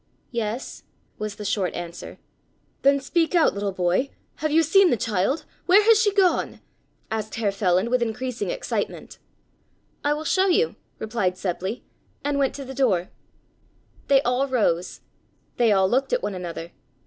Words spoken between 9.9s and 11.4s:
"I will show you," replied